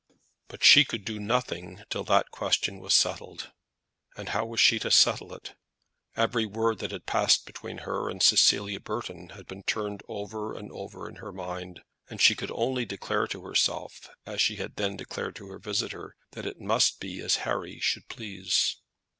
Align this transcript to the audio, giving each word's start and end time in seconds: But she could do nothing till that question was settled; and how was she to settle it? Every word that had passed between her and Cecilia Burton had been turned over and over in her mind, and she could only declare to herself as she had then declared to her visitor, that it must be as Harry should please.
But 0.47 0.63
she 0.63 0.83
could 0.83 1.05
do 1.05 1.19
nothing 1.19 1.83
till 1.91 2.03
that 2.05 2.31
question 2.31 2.79
was 2.79 2.95
settled; 2.95 3.51
and 4.17 4.29
how 4.29 4.47
was 4.47 4.59
she 4.59 4.79
to 4.79 4.89
settle 4.89 5.31
it? 5.31 5.53
Every 6.17 6.47
word 6.47 6.79
that 6.79 6.89
had 6.89 7.05
passed 7.05 7.45
between 7.45 7.77
her 7.85 8.09
and 8.09 8.23
Cecilia 8.23 8.79
Burton 8.79 9.29
had 9.35 9.45
been 9.45 9.61
turned 9.61 10.01
over 10.07 10.55
and 10.57 10.71
over 10.71 11.07
in 11.07 11.17
her 11.17 11.31
mind, 11.31 11.81
and 12.09 12.19
she 12.19 12.33
could 12.33 12.49
only 12.49 12.83
declare 12.83 13.27
to 13.27 13.43
herself 13.45 14.09
as 14.25 14.41
she 14.41 14.55
had 14.55 14.75
then 14.75 14.97
declared 14.97 15.35
to 15.35 15.49
her 15.49 15.59
visitor, 15.59 16.15
that 16.31 16.47
it 16.47 16.59
must 16.59 16.99
be 16.99 17.19
as 17.19 17.35
Harry 17.45 17.79
should 17.79 18.07
please. 18.07 18.77